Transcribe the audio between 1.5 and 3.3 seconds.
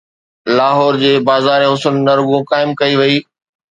حسن نه رڳو قائم ڪئي وئي.